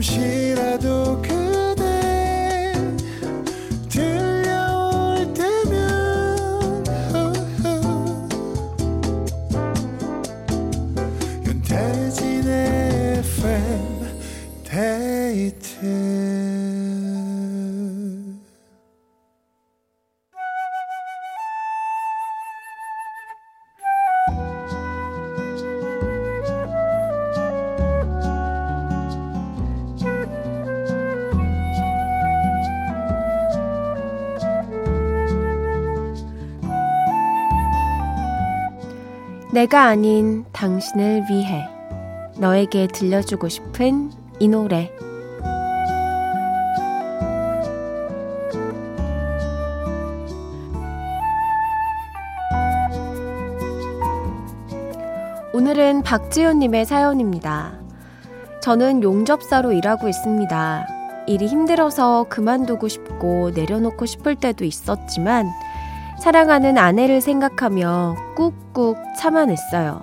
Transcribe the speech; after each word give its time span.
잠 0.00 0.47
내가 39.58 39.86
아닌 39.86 40.44
당신을 40.52 41.24
위해 41.28 41.68
너에게 42.36 42.86
들려주고 42.86 43.48
싶은 43.48 44.12
이 44.38 44.46
노래 44.46 44.88
오늘은 55.52 56.04
박지현님의 56.04 56.86
사연입니다. 56.86 57.80
저는 58.62 59.02
용접사로 59.02 59.72
일하고 59.72 60.08
있습니다. 60.08 60.86
일이 61.26 61.48
힘들어서 61.48 62.26
그만두고 62.28 62.86
싶고 62.86 63.50
내려놓고 63.56 64.06
싶을 64.06 64.36
때도 64.36 64.64
있었지만 64.64 65.50
사랑하는 66.20 66.78
아내를 66.78 67.20
생각하며 67.20 68.16
꾹꾹 68.36 68.96
참아냈어요. 69.16 70.02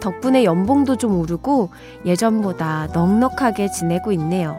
덕분에 0.00 0.44
연봉도 0.44 0.96
좀 0.96 1.18
오르고 1.18 1.70
예전보다 2.04 2.88
넉넉하게 2.92 3.68
지내고 3.70 4.12
있네요. 4.12 4.58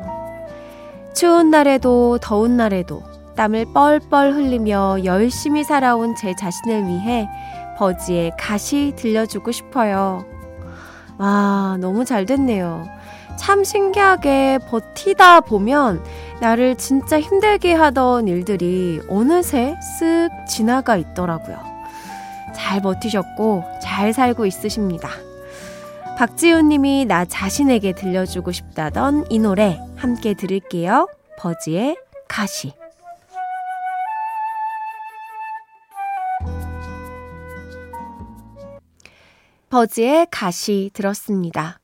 추운 1.14 1.52
날에도 1.52 2.18
더운 2.22 2.58
날에도 2.58 3.04
땀을 3.36 3.74
뻘뻘 3.74 4.34
흘리며 4.34 5.06
열심히 5.06 5.64
살아온 5.64 6.16
제 6.16 6.36
자신을 6.36 6.88
위해 6.88 7.30
버지의 7.78 8.32
가시 8.38 8.94
들려주고 8.95 9.52
싶어요. 9.52 10.26
와, 11.18 11.78
너무 11.80 12.06
잘 12.06 12.26
됐네요. 12.26 12.86
참 13.39 13.64
신기하게 13.64 14.60
버티다 14.67 15.39
보면 15.39 16.04
나를 16.42 16.76
진짜 16.76 17.22
힘들게 17.22 17.73
하던 17.73 18.27
일들이 18.27 19.00
어느새 19.08 19.76
쓱 20.00 20.45
지나가 20.45 20.98
있더라고요. 20.98 21.58
잘 22.54 22.82
버티셨고 22.82 23.64
잘 23.82 24.11
살고 24.11 24.45
있으십니다. 24.45 25.10
박지훈 26.17 26.67
님이 26.67 27.05
나 27.05 27.23
자신에게 27.23 27.94
들려주고 27.94 28.52
싶다던 28.52 29.27
이 29.30 29.39
노래 29.39 29.80
함께 29.95 30.33
들을게요. 30.33 31.08
버지의 31.38 31.95
가시. 32.27 32.73
버지의 39.70 40.27
가시 40.30 40.92
들었습니다. 40.94 41.79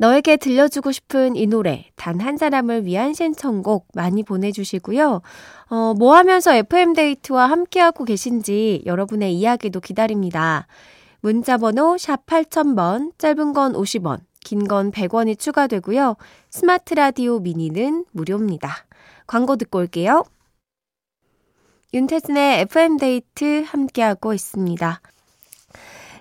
너에게 0.00 0.38
들려주고 0.38 0.92
싶은 0.92 1.36
이 1.36 1.46
노래, 1.46 1.84
단 1.94 2.20
한 2.22 2.38
사람을 2.38 2.86
위한 2.86 3.12
신청곡 3.12 3.88
많이 3.94 4.22
보내주시고요. 4.22 5.20
어, 5.68 5.94
뭐 5.98 6.16
하면서 6.16 6.54
FM데이트와 6.54 7.46
함께하고 7.50 8.06
계신지 8.06 8.82
여러분의 8.86 9.34
이야기도 9.34 9.80
기다립니다. 9.80 10.66
문자번호 11.20 11.98
샵 11.98 12.24
8000번, 12.24 13.12
짧은 13.18 13.52
건 13.52 13.74
50원, 13.74 14.20
긴 14.42 14.66
건 14.66 14.90
100원이 14.90 15.38
추가되고요. 15.38 16.16
스마트 16.48 16.94
라디오 16.94 17.38
미니는 17.38 18.06
무료입니다. 18.12 18.70
광고 19.26 19.56
듣고 19.56 19.80
올게요. 19.80 20.24
윤태진의 21.92 22.60
FM데이트 22.60 23.64
함께하고 23.66 24.32
있습니다. 24.32 25.00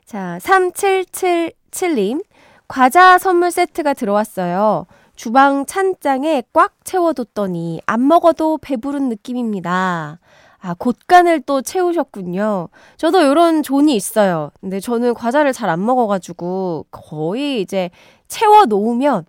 자, 0.06 0.38
3777님. 0.42 2.24
과자 2.70 3.18
선물 3.18 3.50
세트가 3.52 3.94
들어왔어요. 3.96 4.86
주방 5.16 5.66
찬장에 5.66 6.44
꽉 6.54 6.74
채워뒀더니 6.86 7.82
안 7.88 8.08
먹어도 8.08 8.58
배부른 8.60 9.10
느낌입니다. 9.10 10.20
아, 10.62 10.74
곳간을 10.76 11.42
또 11.42 11.62
채우셨군요. 11.62 12.70
저도 12.98 13.22
이런 13.22 13.64
존이 13.64 13.96
있어요. 13.96 14.52
근데 14.62 14.80
저는 14.80 15.14
과자를 15.16 15.52
잘 15.52 15.70
안 15.70 15.84
먹어가지고 15.86 16.86
거의 16.92 17.62
이제 17.62 17.90
채워 18.28 18.66
놓으면 18.66 19.26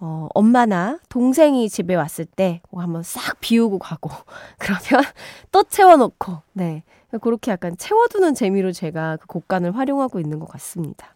어, 0.00 0.28
엄마나 0.34 0.98
동생이 1.08 1.68
집에 1.70 1.94
왔을 1.94 2.24
때 2.24 2.60
뭐 2.70 2.82
한번 2.82 3.02
싹 3.04 3.38
비우고 3.40 3.78
가고 3.78 4.10
그러면 4.58 5.04
또 5.52 5.62
채워놓고 5.62 6.38
네 6.54 6.82
그렇게 7.20 7.52
약간 7.52 7.76
채워두는 7.76 8.34
재미로 8.34 8.72
제가 8.72 9.18
그 9.18 9.26
곳간을 9.28 9.76
활용하고 9.76 10.18
있는 10.18 10.40
것 10.40 10.48
같습니다. 10.48 11.14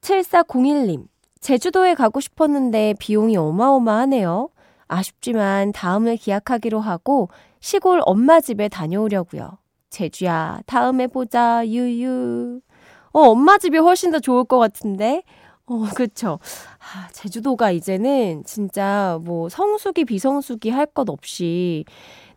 7401님, 0.00 1.06
제주도에 1.40 1.94
가고 1.94 2.20
싶었는데 2.20 2.94
비용이 2.98 3.36
어마어마하네요. 3.36 4.48
아쉽지만 4.88 5.72
다음을 5.72 6.16
기약하기로 6.16 6.80
하고 6.80 7.28
시골 7.60 8.00
엄마 8.04 8.40
집에 8.40 8.68
다녀오려고요. 8.68 9.58
제주야, 9.90 10.60
다음에 10.66 11.06
보자, 11.06 11.66
유유. 11.66 12.60
어, 13.12 13.20
엄마 13.20 13.58
집이 13.58 13.78
훨씬 13.78 14.10
더 14.10 14.18
좋을 14.20 14.44
것 14.44 14.58
같은데? 14.58 15.22
어, 15.66 15.84
그쵸. 15.94 16.38
아, 16.78 17.08
제주도가 17.12 17.70
이제는 17.70 18.42
진짜 18.44 19.18
뭐 19.22 19.48
성수기, 19.48 20.04
비성수기 20.04 20.70
할 20.70 20.86
것 20.86 21.08
없이 21.08 21.84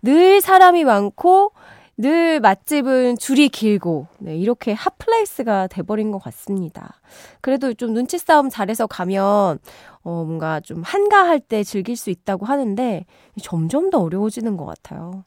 늘 0.02 0.42
사람이 0.42 0.84
많고 0.84 1.52
늘 1.96 2.40
맛집은 2.40 3.18
줄이 3.20 3.50
길고, 3.50 4.08
네, 4.18 4.36
이렇게 4.36 4.74
hot 4.74 5.02
place가 5.02 5.68
돼버린 5.68 6.12
것 6.12 6.18
같습니다. 6.24 7.00
그래도 7.42 7.74
좀 7.74 7.94
눈치 7.94 8.18
싸움 8.18 8.50
잘해서 8.50 8.88
가면, 8.88 9.60
어, 10.04 10.24
뭔가 10.26 10.60
좀 10.60 10.82
한가할 10.82 11.40
때 11.40 11.64
즐길 11.64 11.96
수 11.96 12.10
있다고 12.10 12.46
하는데, 12.46 13.06
점점 13.42 13.92
더 13.92 14.00
어려워지는 14.02 14.58
것 14.58 14.66
같아요. 14.66 15.24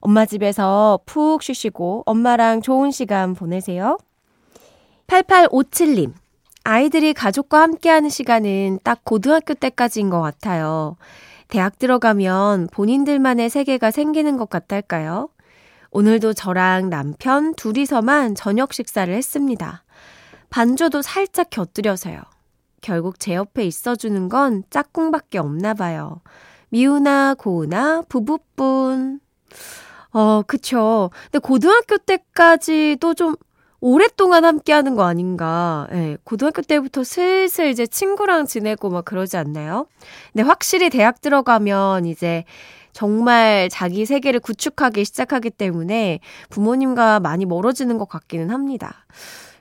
엄마 0.00 0.26
집에서 0.26 0.98
푹 1.06 1.42
쉬시고, 1.42 2.02
엄마랑 2.06 2.60
좋은 2.60 2.90
시간 2.90 3.34
보내세요. 3.34 3.98
8857님. 5.06 6.12
아이들이 6.64 7.12
가족과 7.12 7.60
함께하는 7.60 8.08
시간은 8.08 8.80
딱 8.82 9.04
고등학교 9.04 9.54
때까지인 9.54 10.10
것 10.10 10.20
같아요. 10.20 10.96
대학 11.48 11.78
들어가면 11.78 12.68
본인들만의 12.72 13.48
세계가 13.50 13.90
생기는 13.90 14.38
것 14.38 14.48
같달까요? 14.48 15.28
오늘도 15.94 16.32
저랑 16.32 16.90
남편 16.90 17.54
둘이서만 17.54 18.34
저녁 18.34 18.72
식사를 18.72 19.14
했습니다. 19.14 19.84
반주도 20.50 21.02
살짝 21.02 21.50
곁들여서요. 21.50 22.20
결국 22.80 23.20
제 23.20 23.36
옆에 23.36 23.64
있어주는 23.64 24.28
건 24.28 24.64
짝꿍밖에 24.70 25.38
없나 25.38 25.72
봐요. 25.72 26.20
미우나 26.68 27.34
고우나 27.34 28.02
부부뿐. 28.08 29.20
어, 30.12 30.42
그쵸. 30.42 31.10
근데 31.26 31.38
고등학교 31.38 31.96
때까지도 31.98 33.14
좀 33.14 33.36
오랫동안 33.78 34.44
함께 34.44 34.72
하는 34.72 34.96
거 34.96 35.04
아닌가. 35.04 35.86
예, 35.92 36.16
고등학교 36.24 36.62
때부터 36.62 37.04
슬슬 37.04 37.68
이제 37.68 37.86
친구랑 37.86 38.46
지내고 38.46 38.90
막 38.90 39.04
그러지 39.04 39.36
않나요? 39.36 39.86
근데 40.32 40.42
확실히 40.42 40.90
대학 40.90 41.20
들어가면 41.20 42.06
이제 42.06 42.44
정말 42.94 43.68
자기 43.70 44.06
세계를 44.06 44.40
구축하기 44.40 45.04
시작하기 45.04 45.50
때문에 45.50 46.20
부모님과 46.48 47.20
많이 47.20 47.44
멀어지는 47.44 47.98
것 47.98 48.08
같기는 48.08 48.50
합니다. 48.50 49.04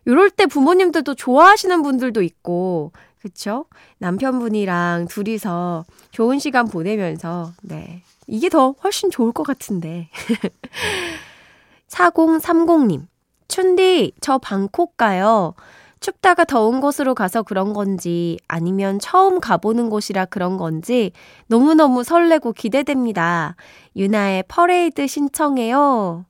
요럴 0.07 0.29
때 0.29 0.45
부모님들도 0.45 1.15
좋아하시는 1.15 1.81
분들도 1.81 2.21
있고, 2.21 2.91
그쵸? 3.21 3.65
남편분이랑 3.97 5.07
둘이서 5.09 5.85
좋은 6.11 6.39
시간 6.39 6.67
보내면서, 6.67 7.51
네. 7.63 8.03
이게 8.27 8.49
더 8.49 8.75
훨씬 8.83 9.09
좋을 9.09 9.31
것 9.31 9.43
같은데. 9.43 10.09
4030님. 11.89 13.07
춘디, 13.47 14.13
저 14.21 14.37
방콕 14.37 14.95
가요. 14.95 15.55
춥다가 16.03 16.43
더운 16.43 16.81
곳으로 16.81 17.15
가서 17.15 17.43
그런 17.43 17.71
건지 17.73 18.37
아니면 18.49 18.99
처음 18.99 19.39
가보는 19.39 19.89
곳이라 19.89 20.25
그런 20.25 20.57
건지 20.57 21.13
너무너무 21.47 22.03
설레고 22.03 22.51
기대됩니다. 22.51 23.55
유나의 23.95 24.43
퍼레이드 24.49 25.07
신청해요. 25.07 26.25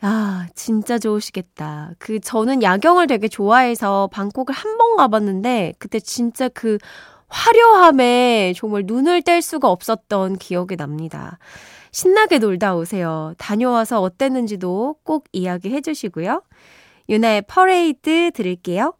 아, 0.00 0.46
진짜 0.54 0.98
좋으시겠다. 1.00 1.90
그, 1.98 2.20
저는 2.20 2.62
야경을 2.62 3.08
되게 3.08 3.26
좋아해서 3.26 4.08
방콕을 4.12 4.52
한 4.52 4.78
번 4.78 4.94
가봤는데, 4.96 5.74
그때 5.80 5.98
진짜 5.98 6.48
그 6.48 6.78
화려함에 7.26 8.52
정말 8.56 8.84
눈을 8.86 9.22
뗄 9.22 9.42
수가 9.42 9.68
없었던 9.68 10.36
기억이 10.38 10.76
납니다. 10.76 11.38
신나게 11.90 12.38
놀다 12.38 12.76
오세요. 12.76 13.34
다녀와서 13.38 14.00
어땠는지도 14.00 14.96
꼭 15.02 15.24
이야기해 15.32 15.80
주시고요. 15.80 16.42
윤하의 17.08 17.42
퍼레이드 17.48 18.30
들을게요. 18.32 18.94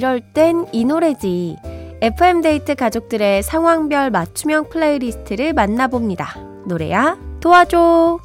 이럴 0.00 0.20
땐 0.22 0.64
이 0.72 0.86
노래지. 0.86 1.58
FM데이트 2.00 2.74
가족들의 2.74 3.42
상황별 3.42 4.10
맞춤형 4.10 4.70
playlist를 4.70 5.52
만나봅니다. 5.52 6.36
노래야 6.66 7.18
도와줘. 7.38 8.18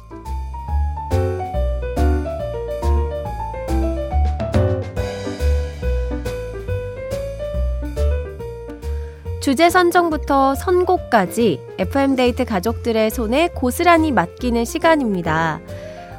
주제 9.42 9.68
선정부터 9.68 10.54
선곡까지 10.54 11.60
FM데이트 11.76 12.46
가족들의 12.46 13.10
손에 13.10 13.48
고스란히 13.48 14.12
맡기는 14.12 14.64
시간입니다. 14.64 15.60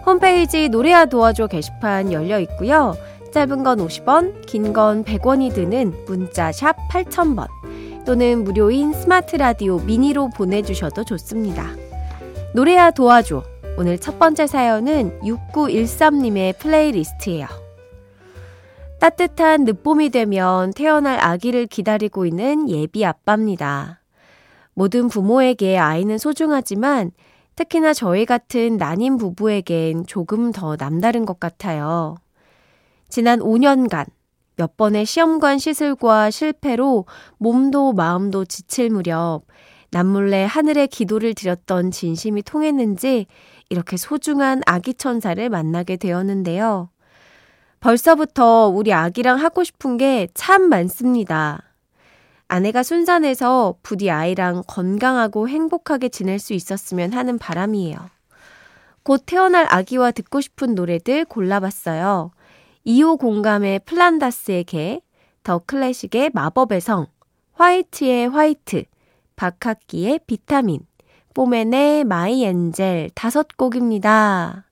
홈페이지 0.05 0.69
노래야 0.69 1.05
도와줘 1.05 1.47
게시판 1.47 2.13
열려 2.13 2.39
있고요. 2.41 2.95
짧은 3.31 3.63
건 3.63 3.79
50원, 3.79 4.45
긴 4.45 4.73
건 4.73 5.03
100원이 5.03 5.53
드는 5.53 5.93
문자 6.05 6.51
샵 6.51 6.75
8000번 6.91 7.47
또는 8.05 8.43
무료인 8.43 8.93
스마트 8.93 9.35
라디오 9.35 9.79
미니로 9.79 10.29
보내주셔도 10.35 11.03
좋습니다. 11.03 11.67
노래야 12.53 12.91
도와줘. 12.91 13.43
오늘 13.77 13.99
첫 13.99 14.17
번째 14.17 14.47
사연은 14.47 15.19
6913님의 15.21 16.57
playlist예요. 16.57 17.45
따뜻한 18.99 19.65
늦봄이 19.65 20.09
되면 20.09 20.71
태어날 20.73 21.19
아기를 21.23 21.67
기다리고 21.67 22.25
있는 22.25 22.67
예비 22.69 23.05
아빠입니다. 23.05 24.01
모든 24.73 25.07
부모에게 25.07 25.77
아이는 25.77 26.17
소중하지만 26.17 27.11
특히나 27.55 27.93
저희 27.93 28.25
같은 28.25 28.77
난임 28.77 29.17
부부에겐 29.17 30.05
조금 30.07 30.51
더 30.51 30.75
남다른 30.75 31.25
것 31.25 31.39
같아요. 31.39 32.15
지난 33.09 33.39
5년간 33.39 34.05
몇 34.55 34.75
번의 34.75 35.05
시험관 35.05 35.59
시술과 35.59 36.31
실패로 36.31 37.05
몸도 37.37 37.93
마음도 37.93 38.43
지칠 38.45 38.89
무렵 38.89 39.43
남몰래 39.91 40.45
하늘에 40.45 40.87
기도를 40.87 41.33
드렸던 41.33 41.91
진심이 41.91 42.41
통했는지 42.41 43.27
이렇게 43.69 43.97
소중한 43.97 44.61
아기 44.65 44.93
천사를 44.93 45.47
만나게 45.49 45.95
되었는데요. 45.97 46.89
벌써부터 47.79 48.67
우리 48.67 48.91
아기랑 48.93 49.39
하고 49.39 49.63
싶은 49.63 49.97
게 49.97 50.27
참 50.33 50.63
많습니다. 50.69 51.63
아내가 52.49 52.81
순산해서 52.81 53.75
부디 53.83 54.09
아이랑 54.09 54.63
건강하고 54.67 55.49
행복하게 55.49 56.09
지낼 56.09 56.39
수 56.39 56.53
있었으면 56.53 57.13
하는 57.13 57.37
바람이에요. 57.37 57.97
곧 59.03 59.23
태어날 59.25 59.67
아기와 59.69 60.11
듣고 60.11 60.41
싶은 60.41 60.75
노래들 60.75 61.25
골라봤어요. 61.25 62.31
이오공감의 62.87 63.79
플란다스의 63.79 64.63
개, 64.63 65.01
더 65.43 65.59
클래식의 65.59 66.31
마법의 66.33 66.79
성, 66.79 67.07
화이트의 67.55 68.29
White, 68.29 68.85
박학기의 69.35 70.21
비타민, 70.25 70.79
포맨의 71.33 72.05
My 72.05 72.45
Angel 72.45 73.09
다섯 73.13 73.57
곡입니다. 73.57 74.63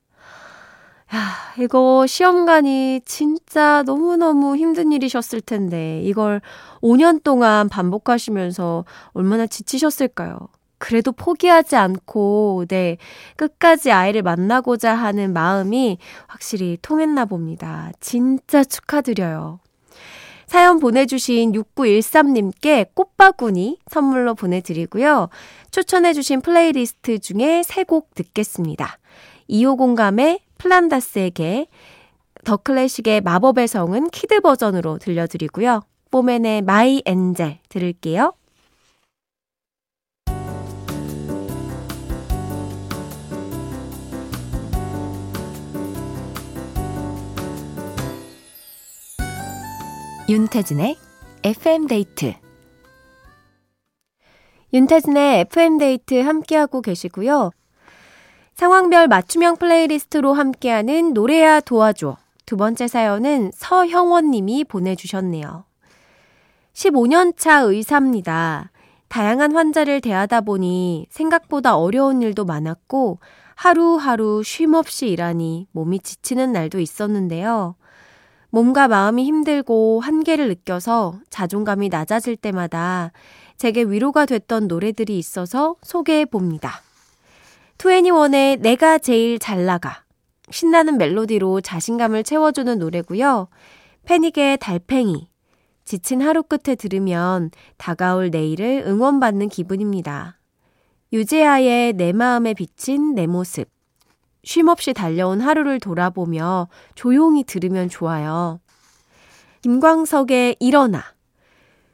야, 1.14 1.62
이거 1.62 2.06
시험관이 2.06 3.02
진짜 3.04 3.82
너무너무 3.84 4.56
힘든 4.56 4.92
일이셨을 4.92 5.42
텐데, 5.42 6.00
이걸 6.02 6.40
5년 6.80 7.22
동안 7.22 7.68
반복하시면서 7.68 8.86
얼마나 9.12 9.46
지치셨을까요? 9.46 10.48
그래도 10.86 11.10
포기하지 11.10 11.74
않고, 11.74 12.66
네, 12.68 12.96
끝까지 13.34 13.90
아이를 13.90 14.22
만나고자 14.22 14.94
하는 14.94 15.32
마음이 15.32 15.98
확실히 16.28 16.78
통했나 16.80 17.24
봅니다. 17.24 17.90
진짜 17.98 18.62
축하드려요. 18.62 19.58
사연 20.46 20.78
보내주신 20.78 21.50
6913님께 21.50 22.94
꽃바구니 22.94 23.80
선물로 23.88 24.36
보내드리고요. 24.36 25.28
추천해주신 25.72 26.40
플레이리스트 26.40 27.18
중에 27.18 27.64
세 27.64 27.82
곡 27.82 28.14
듣겠습니다. 28.14 28.98
이오공감의 29.50 29.76
플란다스의 29.76 30.38
개, 30.58 31.66
더 32.44 32.56
클래식의 32.58 33.22
마법의 33.22 33.66
성은 33.66 34.10
kid 34.10 34.40
버전으로 34.40 34.98
들려드리고요. 34.98 35.82
포맨의 36.12 36.62
My 36.62 37.02
Angel 37.04 37.58
들을게요. 37.68 38.34
윤태진의 50.28 50.96
FM데이트 51.44 52.34
윤태진의 54.72 55.40
FM데이트 55.42 56.20
함께하고 56.20 56.82
계시고요. 56.82 57.52
상황별 58.54 59.06
맞춤형 59.06 59.56
플레이리스트로 59.58 60.32
함께하는 60.32 61.12
노래야 61.12 61.60
도와줘. 61.60 62.16
두 62.44 62.56
번째 62.56 62.88
사연은 62.88 63.52
서형원 63.54 64.32
님이 64.32 64.64
보내주셨네요. 64.64 65.64
15년차 66.72 67.64
의사입니다. 67.70 68.72
다양한 69.06 69.54
환자를 69.54 70.00
대하다 70.00 70.40
보니 70.40 71.06
생각보다 71.08 71.76
어려운 71.76 72.20
일도 72.20 72.44
많았고 72.44 73.20
하루하루 73.54 74.42
쉼 74.42 74.74
없이 74.74 75.06
일하니 75.06 75.68
몸이 75.70 76.00
지치는 76.00 76.50
날도 76.50 76.80
있었는데요. 76.80 77.76
몸과 78.56 78.88
마음이 78.88 79.22
힘들고 79.24 80.00
한계를 80.00 80.48
느껴서 80.48 81.20
자존감이 81.28 81.90
낮아질 81.90 82.36
때마다 82.36 83.12
제게 83.58 83.82
위로가 83.82 84.24
됐던 84.24 84.66
노래들이 84.66 85.18
있어서 85.18 85.76
소개해 85.82 86.24
봅니다. 86.24 86.80
2NE1의 87.76 88.60
내가 88.60 88.96
제일 88.96 89.38
잘 89.38 89.66
나가. 89.66 90.04
신나는 90.48 90.96
멜로디로 90.96 91.60
자신감을 91.60 92.24
채워주는 92.24 92.78
노래고요. 92.78 93.48
패닉의 94.06 94.56
달팽이. 94.56 95.28
지친 95.84 96.22
하루 96.22 96.42
끝에 96.42 96.76
들으면 96.76 97.50
다가올 97.76 98.30
내일을 98.30 98.84
응원받는 98.86 99.50
기분입니다. 99.50 100.38
유재하의 101.12 101.92
내 101.92 102.14
마음에 102.14 102.54
비친 102.54 103.14
내 103.14 103.26
모습. 103.26 103.75
쉼없이 104.46 104.94
달려온 104.94 105.40
하루를 105.40 105.80
돌아보며 105.80 106.68
조용히 106.94 107.42
들으면 107.42 107.88
좋아요. 107.88 108.60
김광석의 109.62 110.56
일어나. 110.60 111.02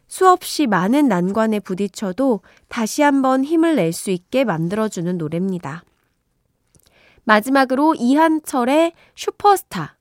수없이 0.07 0.67
많은 0.67 1.09
난관에 1.09 1.61
부딪혀도 1.61 2.43
다시 2.69 3.01
한번 3.01 3.43
힘을 3.43 3.77
낼 3.77 3.95
수 3.95 4.11
있게 4.11 4.45
만들어주는 4.45 5.17
노래입니다. 5.17 5.83
마지막으로 7.25 7.95
이한철의 7.95 8.93
슈퍼스타. 9.17 9.97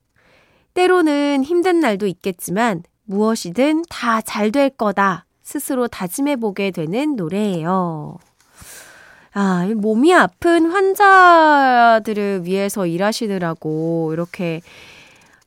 때로는 0.73 1.43
힘든 1.45 1.79
날도 1.79 2.05
있겠지만 2.07 2.83
무엇이든 3.05 3.83
다 3.89 4.19
잘 4.21 4.51
될 4.51 4.69
거다 4.71 5.25
스스로 5.41 5.87
다짐해보게 5.87 6.71
되는 6.71 7.15
노래예요. 7.15 8.17
아, 9.33 9.65
몸이 9.75 10.13
아픈 10.13 10.65
환자들을 10.65 12.45
위해서 12.45 12.85
일하시느라고 12.85 14.11
이렇게 14.13 14.61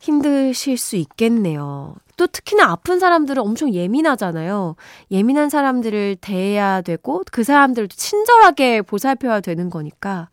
힘드실 0.00 0.78
수 0.78 0.96
있겠네요. 0.96 1.94
또 2.16 2.26
특히나 2.26 2.70
아픈 2.70 2.98
사람들은 2.98 3.42
엄청 3.42 3.74
예민하잖아요. 3.74 4.76
예민한 5.10 5.50
사람들을 5.50 6.16
대해야 6.20 6.80
되고 6.80 7.22
그 7.30 7.44
사람들도 7.44 7.94
친절하게 7.94 8.82
보살펴야 8.82 9.40
되는 9.40 9.68
거니까 9.68 10.28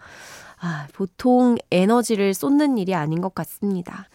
아, 0.59 0.87
보통 0.93 1.57
에너지를 1.71 2.33
쏟는 2.33 2.77
일이 2.77 2.93
아닌 2.93 3.19
것 3.19 3.33
같습니다. 3.33 4.07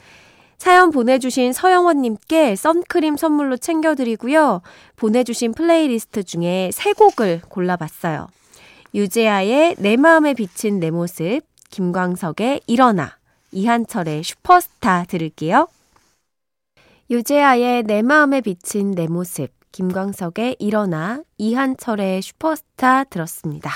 사연 0.58 0.90
보내주신 0.90 1.52
서영원님께 1.52 2.56
선크림 2.56 3.16
선물로 3.16 3.56
챙겨드리고요. 3.58 4.62
보내주신 4.96 5.52
플레이리스트 5.52 6.22
중에 6.22 6.70
세 6.72 6.92
곡을 6.92 7.42
골라봤어요. 7.48 8.28
유재하의 8.96 9.76
내 9.78 9.98
마음에 9.98 10.32
비친 10.32 10.80
내 10.80 10.90
모습, 10.90 11.42
김광석의 11.68 12.62
일어나, 12.66 13.18
이한철의 13.52 14.22
슈퍼스타 14.24 15.04
들을게요. 15.04 15.68
유재하의 17.10 17.82
내 17.82 18.00
마음에 18.00 18.40
비친 18.40 18.92
내 18.92 19.06
모습, 19.06 19.50
김광석의 19.72 20.56
일어나, 20.60 21.22
이한철의 21.36 22.22
슈퍼스타 22.22 23.04
들었습니다. 23.04 23.70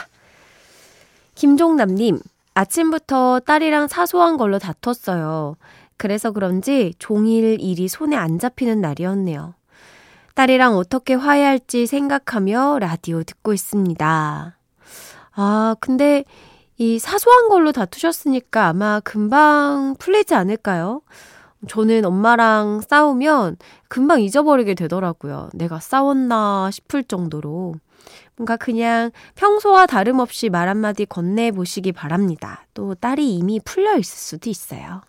김종남님, 1.35 2.19
아침부터 2.55 3.41
딸이랑 3.41 3.89
사소한 3.89 4.39
걸로 4.39 4.59
다퉜어요. 4.59 5.57
그래서 5.99 6.31
그런지 6.31 6.95
종일 6.99 7.61
일이 7.61 7.89
손에 7.89 8.17
안 8.17 8.39
잡히는 8.39 8.81
날이었네요. 8.81 9.53
딸이랑 10.35 10.79
어떻게 10.79 11.12
화해할지 11.12 11.87
생각하며 11.87 12.79
라디오 12.79 13.23
듣고 13.23 13.53
있습니다. 13.53 14.57
아, 15.33 15.77
근데 15.81 16.25
이 16.79 16.99
사소한 16.99 17.49
걸로 17.49 17.73
다투셨으니까 17.73 18.67
아마 18.67 19.01
금방 19.01 19.95
풀리지 19.99 20.35
않을까요? 20.35 21.03
저는 21.69 22.05
엄마랑 22.07 22.81
싸우면 22.81 23.59
금방 23.89 24.23
잊어버리게 24.23 24.75
되더라고요. 24.75 25.51
내가 25.53 25.79
싸웠나 25.79 26.71
싶을 26.71 27.05
정도로. 27.05 27.75
뭔가 28.37 28.57
그냥 28.57 29.11
평소와 29.35 29.87
다름없이 29.87 30.49
말 30.49 30.69
한마디 30.69 31.05
건네보시기 31.05 31.93
바랍니다. 31.93 32.65
또 32.73 32.95
딸이 32.95 33.35
이미 33.37 33.61
풀려 33.61 33.99
있을 33.99 34.17
수도 34.17 34.49
있어요. 34.49 35.03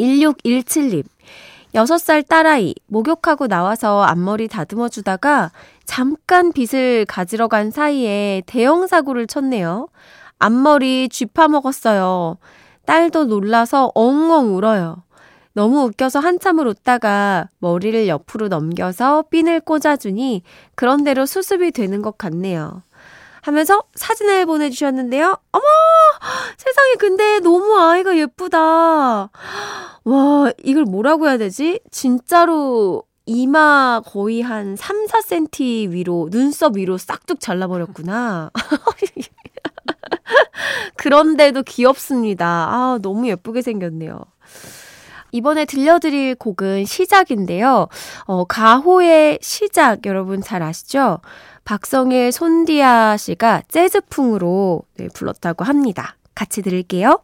1617님. 0.00 1.04
6살 1.76 2.26
딸아이, 2.26 2.74
목욕하고 2.86 3.48
나와서 3.48 4.02
앞머리 4.02 4.48
다듬어 4.48 4.88
주다가 4.88 5.52
잠깐 5.84 6.50
빗을 6.50 7.04
가지러 7.04 7.48
간 7.48 7.70
사이에 7.70 8.42
대형 8.46 8.86
사고를 8.86 9.26
쳤네요. 9.26 9.88
앞머리 10.38 11.10
쥐파 11.10 11.48
먹었어요. 11.48 12.38
딸도 12.86 13.26
놀라서 13.26 13.92
엉엉 13.94 14.56
울어요. 14.56 15.02
너무 15.52 15.82
웃겨서 15.82 16.18
한참을 16.18 16.66
웃다가 16.66 17.50
머리를 17.58 18.08
옆으로 18.08 18.48
넘겨서 18.48 19.24
핀을 19.30 19.60
꽂아주니 19.60 20.44
그런대로 20.76 21.26
수습이 21.26 21.72
되는 21.72 22.00
것 22.00 22.16
같네요. 22.16 22.84
하면서 23.42 23.82
사진을 23.94 24.46
보내주셨는데요. 24.46 25.36
어머! 25.52 25.64
세상에, 26.56 26.94
근데 26.98 27.40
너무 27.40 27.78
아이가 27.78 28.16
예쁘다. 28.16 29.30
와, 30.04 30.52
이걸 30.62 30.84
뭐라고 30.84 31.28
해야 31.28 31.38
되지? 31.38 31.80
진짜로 31.90 33.04
이마 33.26 34.00
거의 34.06 34.40
한 34.40 34.76
3, 34.76 35.06
4cm 35.06 35.90
위로, 35.90 36.28
눈썹 36.30 36.76
위로 36.76 36.96
싹둑 36.96 37.40
잘라버렸구나. 37.40 38.50
그런데도 40.96 41.62
귀엽습니다. 41.64 42.46
아, 42.46 42.98
너무 43.02 43.28
예쁘게 43.28 43.62
생겼네요. 43.62 44.20
이번에 45.32 45.64
들려드릴 45.64 46.36
곡은 46.36 46.84
시작인데요. 46.84 47.88
어, 48.24 48.44
가호의 48.44 49.40
시작 49.42 50.06
여러분 50.06 50.40
잘 50.40 50.62
아시죠? 50.62 51.18
박성일 51.64 52.32
손디아 52.32 53.16
씨가 53.16 53.62
재즈풍으로 53.68 54.82
네, 54.96 55.08
불렀다고 55.12 55.64
합니다. 55.64 56.15
같이 56.36 56.62
들을게요. 56.62 57.18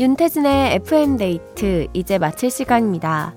윤태진의 0.00 0.76
FM데이트 0.76 1.88
이제 1.92 2.16
마칠 2.18 2.50
시간입니다. 2.50 3.34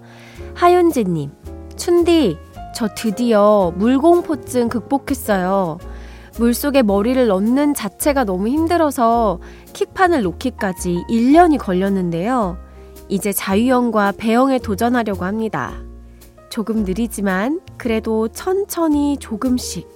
하윤지님, 0.55 1.29
춘디, 1.75 2.37
저 2.73 2.87
드디어 2.95 3.73
물공포증 3.75 4.69
극복했어요. 4.69 5.77
물속에 6.39 6.81
머리를 6.81 7.27
넣는 7.27 7.73
자체가 7.73 8.23
너무 8.23 8.47
힘들어서 8.47 9.39
킥판을 9.73 10.23
놓기까지 10.23 11.03
1년이 11.09 11.59
걸렸는데요. 11.59 12.57
이제 13.09 13.33
자유형과 13.33 14.13
배영에 14.17 14.59
도전하려고 14.59 15.25
합니다. 15.25 15.73
조금 16.53 16.83
느리지만 16.83 17.61
그래도 17.77 18.27
천천히 18.27 19.17
조금씩 19.17 19.91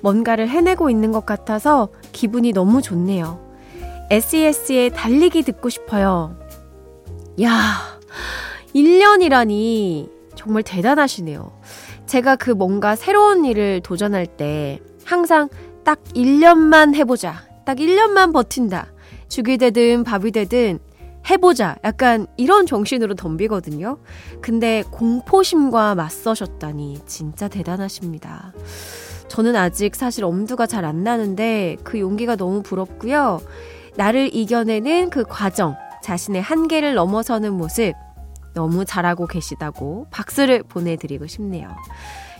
뭔가를 0.00 0.48
해내고 0.48 0.88
있는 0.88 1.12
것 1.12 1.26
같아서 1.26 1.90
기분이 2.12 2.54
너무 2.54 2.80
좋네요. 2.80 3.38
SES의 4.08 4.88
달리기 4.94 5.42
듣고 5.42 5.68
싶어요. 5.68 6.34
야, 7.42 8.00
1년이라니 8.74 10.10
정말 10.34 10.62
대단하시네요. 10.62 11.52
제가 12.06 12.36
그 12.36 12.52
뭔가 12.52 12.96
새로운 12.96 13.44
일을 13.44 13.82
도전할 13.82 14.26
때 14.26 14.80
항상 15.04 15.50
딱 15.84 16.02
1년만 16.14 16.94
해보자. 16.94 17.42
딱 17.66 17.76
1년만 17.76 18.32
버틴다. 18.32 18.86
죽이 19.28 19.58
되든 19.58 20.04
밥이 20.04 20.30
되든 20.30 20.78
해보자. 21.30 21.76
약간 21.84 22.26
이런 22.36 22.66
정신으로 22.66 23.14
덤비거든요. 23.14 23.98
근데 24.40 24.82
공포심과 24.90 25.94
맞서셨다니 25.94 27.00
진짜 27.06 27.48
대단하십니다. 27.48 28.52
저는 29.28 29.56
아직 29.56 29.94
사실 29.94 30.24
엄두가 30.24 30.66
잘 30.66 30.84
안 30.84 31.04
나는데 31.04 31.76
그 31.84 32.00
용기가 32.00 32.34
너무 32.36 32.62
부럽고요. 32.62 33.40
나를 33.96 34.34
이겨내는 34.34 35.10
그 35.10 35.24
과정, 35.28 35.76
자신의 36.02 36.40
한계를 36.40 36.94
넘어서는 36.94 37.52
모습, 37.52 37.92
너무 38.54 38.84
잘하고 38.84 39.26
계시다고 39.26 40.06
박수를 40.10 40.62
보내드리고 40.62 41.26
싶네요. 41.26 41.68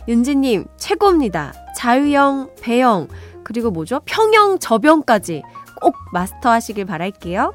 윤지님, 0.07 0.65
최고입니다. 0.77 1.53
자유형, 1.75 2.49
배영, 2.61 3.07
그리고 3.43 3.69
뭐죠? 3.69 4.01
평형, 4.05 4.57
저병까지 4.59 5.43
꼭 5.81 5.95
마스터하시길 6.11 6.85
바랄게요. 6.85 7.53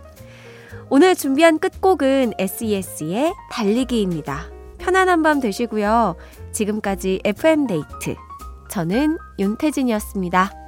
오늘 0.90 1.14
준비한 1.14 1.58
끝곡은 1.58 2.34
SES의 2.38 3.32
달리기입니다. 3.50 4.50
편안한 4.78 5.22
밤 5.22 5.40
되시고요. 5.40 6.16
지금까지 6.52 7.20
FM데이트. 7.24 8.14
저는 8.68 9.18
윤태진이었습니다. 9.38 10.63